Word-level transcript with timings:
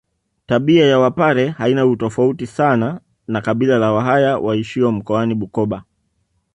Tabia 0.45 0.85
ya 0.85 0.99
wapare 0.99 1.47
haina 1.49 1.85
utofauti 1.85 2.47
sana 2.47 3.01
na 3.27 3.41
kabila 3.41 3.77
la 3.77 3.91
wahaya 3.91 4.37
waishio 4.37 4.91
mkoani 4.91 5.35
Bukoba 5.35 5.83